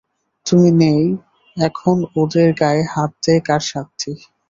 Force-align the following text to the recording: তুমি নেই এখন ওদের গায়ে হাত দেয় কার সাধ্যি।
তুমি 0.45 0.69
নেই 0.81 1.03
এখন 1.57 1.97
ওদের 2.15 2.49
গায়ে 2.61 2.83
হাত 2.93 3.11
দেয় 3.23 3.41
কার 3.47 3.61
সাধ্যি। 3.71 4.11